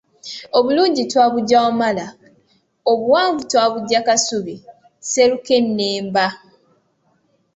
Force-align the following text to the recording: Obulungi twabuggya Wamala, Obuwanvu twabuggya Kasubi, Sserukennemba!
Obulungi 0.57 1.01
twabuggya 1.11 1.57
Wamala, 1.65 2.07
Obuwanvu 2.91 3.41
twabuggya 3.51 3.99
Kasubi, 4.07 4.55
Sserukennemba! 4.65 6.25